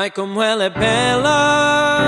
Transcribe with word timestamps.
Ai, 0.00 0.12
como 0.12 0.40
ela 0.40 0.62
é 0.62 0.70
bela, 0.70 1.98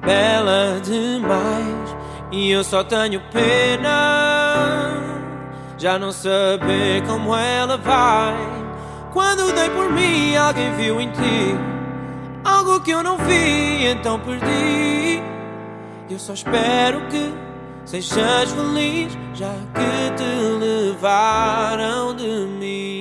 bela 0.00 0.80
demais. 0.80 1.96
E 2.30 2.52
eu 2.52 2.62
só 2.62 2.84
tenho 2.84 3.20
pena, 3.32 4.92
já 5.76 5.98
não 5.98 6.12
saber 6.12 7.02
como 7.04 7.34
ela 7.34 7.76
vai. 7.76 8.36
Quando 9.12 9.52
dei 9.52 9.68
por 9.70 9.90
mim, 9.90 10.36
alguém 10.36 10.72
viu 10.74 11.00
em 11.00 11.10
ti 11.10 11.58
algo 12.44 12.80
que 12.80 12.92
eu 12.92 13.02
não 13.02 13.18
vi, 13.18 13.86
então 13.86 14.20
perdi. 14.20 15.20
Eu 16.08 16.20
só 16.20 16.32
espero 16.32 17.08
que 17.08 17.34
sejas 17.84 18.52
feliz, 18.52 19.18
já 19.34 19.52
que 19.74 20.14
te 20.16 20.64
levaram 20.64 22.14
de 22.14 22.46
mim. 22.46 23.00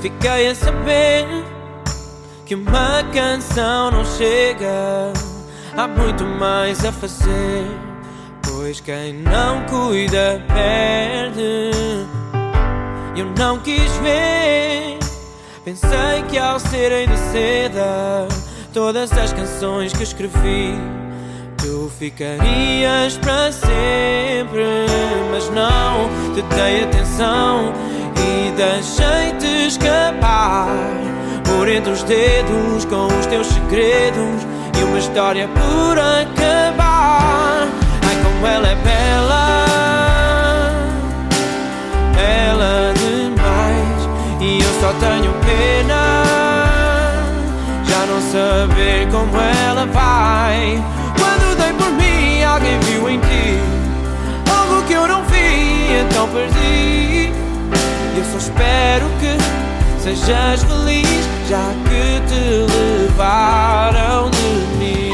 Fiquei 0.00 0.48
a 0.48 0.54
saber 0.54 1.26
que 2.44 2.54
uma 2.54 3.02
canção 3.12 3.90
não 3.90 4.04
chega. 4.04 5.12
Há 5.76 5.88
muito 5.88 6.24
mais 6.24 6.84
a 6.84 6.92
fazer, 6.92 7.66
pois 8.42 8.80
quem 8.80 9.14
não 9.14 9.64
cuida 9.66 10.42
perde. 10.48 11.70
Eu 13.16 13.26
não 13.38 13.58
quis 13.60 13.90
ver, 14.02 14.98
pensei 15.64 16.22
que 16.28 16.38
ao 16.38 16.60
serem 16.60 17.08
de 17.08 17.16
seda, 17.16 18.28
todas 18.74 19.10
as 19.12 19.32
canções 19.32 19.92
que 19.92 20.02
escrevi. 20.02 20.74
Tu 21.66 21.90
ficarias 21.98 23.18
para 23.18 23.50
sempre, 23.50 24.86
mas 25.32 25.50
não 25.50 26.08
te 26.32 26.40
dei 26.54 26.84
atenção 26.84 27.72
e 28.14 28.52
deixei-te 28.52 29.66
escapar 29.66 30.68
por 31.44 31.68
entre 31.68 31.90
os 31.90 32.04
dedos 32.04 32.84
com 32.84 33.06
os 33.06 33.26
teus 33.26 33.48
segredos 33.48 34.46
e 34.78 34.84
uma 34.84 34.96
história 34.96 35.48
por 35.48 35.98
acabar. 35.98 37.66
Ai, 38.06 38.16
como 38.22 38.46
ela 38.46 38.68
é 38.68 38.76
bela, 38.76 39.56
bela 42.14 42.94
demais, 42.94 44.08
e 44.40 44.62
eu 44.62 44.80
só 44.80 44.92
tenho 45.00 45.34
pena 45.44 46.22
já 47.84 48.06
não 48.06 48.20
saber 48.20 49.08
como 49.10 49.36
ela 49.36 49.84
vai. 49.86 50.15
Espero 58.96 59.08
que 59.20 60.00
sejas 60.02 60.62
feliz, 60.64 61.28
já 61.48 61.68
que 61.84 62.20
te 62.26 62.42
levaram 62.72 64.30
de 64.30 64.48
mim. 64.78 65.12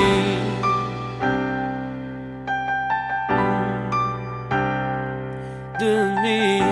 De 5.79 5.95
mim. 6.23 6.63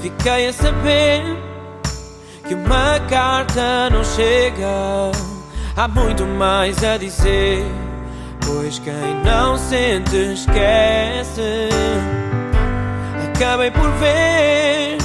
Fiquei 0.00 0.48
a 0.48 0.52
saber 0.52 1.22
que 2.46 2.54
uma 2.54 3.00
carta 3.08 3.88
não 3.90 4.04
chega. 4.04 5.12
Há 5.76 5.88
muito 5.88 6.24
mais 6.26 6.84
a 6.84 6.98
dizer. 6.98 7.83
Pois 8.46 8.78
quem 8.78 9.14
não 9.24 9.56
sente 9.56 10.16
esquece. 10.32 11.68
Acabei 13.28 13.70
por 13.70 13.90
ver 13.92 14.98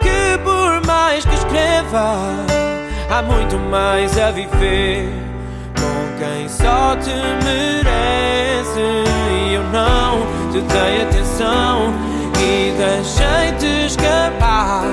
que 0.00 0.38
por 0.42 0.86
mais 0.86 1.24
que 1.24 1.34
escreva, 1.34 2.16
há 3.10 3.22
muito 3.22 3.56
mais 3.58 4.18
a 4.18 4.30
viver 4.30 5.08
com 5.76 6.18
quem 6.18 6.48
só 6.48 6.96
te 6.96 7.14
merece. 7.44 9.04
E 9.30 9.54
eu 9.54 9.62
não 9.64 10.20
te 10.50 10.60
dei 10.60 11.02
atenção 11.02 11.94
e 12.40 12.74
deixei-te 12.76 13.86
escapar 13.86 14.84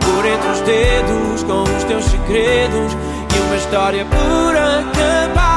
por 0.00 0.24
entre 0.24 0.48
os 0.48 0.60
dedos 0.60 1.42
com 1.44 1.62
os 1.62 1.84
teus 1.84 2.04
segredos 2.04 2.96
e 3.34 3.38
uma 3.40 3.56
história 3.56 4.04
por 4.06 4.56
acabar. 4.56 5.51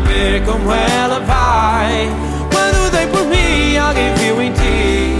Saber 0.00 0.42
como 0.44 0.72
ela 0.72 1.20
vai. 1.20 2.08
Quando 2.52 2.90
dei 2.90 3.06
por 3.06 3.24
mim, 3.26 3.76
alguém 3.76 4.14
viu 4.14 4.42
em 4.42 4.52
ti 4.52 5.16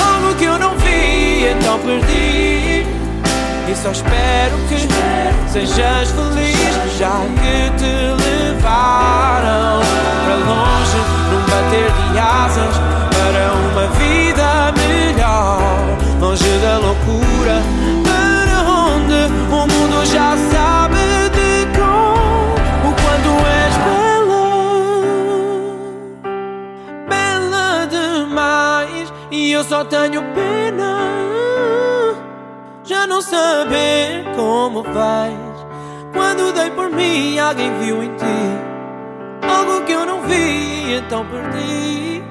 algo 0.00 0.34
que 0.36 0.44
eu 0.44 0.58
não 0.58 0.76
vi, 0.78 1.46
então 1.48 1.78
perdi. 1.80 2.86
E 3.68 3.74
só 3.74 3.90
espero 3.90 4.56
que 4.68 4.76
sejas 5.52 6.10
feliz, 6.10 6.98
já 6.98 7.20
que 7.40 7.70
te 7.78 8.15
só 29.76 29.84
tenho 29.84 30.22
pena. 30.32 32.14
Já 32.82 33.06
não 33.06 33.20
saber 33.20 34.24
como 34.34 34.82
faz. 34.84 35.34
Quando 36.14 36.52
dei 36.54 36.70
por 36.70 36.88
mim, 36.90 37.38
alguém 37.38 37.70
viu 37.80 38.02
em 38.02 38.14
ti 38.16 38.66
algo 39.42 39.84
que 39.84 39.92
eu 39.92 40.06
não 40.06 40.22
vi, 40.22 40.94
então 40.94 41.26
perdi. 41.26 42.22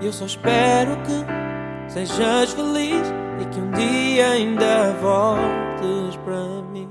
E 0.00 0.06
eu 0.06 0.12
só 0.12 0.26
espero 0.26 0.98
que 1.06 1.90
sejas 1.90 2.52
feliz 2.52 3.14
e 3.40 3.44
que 3.46 3.60
um 3.60 3.70
dia 3.70 4.32
ainda 4.32 4.92
voltes 5.00 6.16
para 6.22 6.36
mim. 6.70 6.88